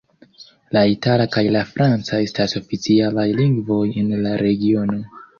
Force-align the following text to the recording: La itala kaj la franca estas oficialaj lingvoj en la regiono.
La 0.75 0.81
itala 0.91 1.25
kaj 1.35 1.41
la 1.55 1.59
franca 1.73 2.21
estas 2.27 2.55
oficialaj 2.59 3.25
lingvoj 3.41 3.83
en 4.05 4.09
la 4.23 4.33
regiono. 4.43 4.97